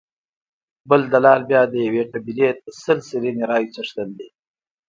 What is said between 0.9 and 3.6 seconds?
دلال بیا د یوې قبیلې د سل سلنې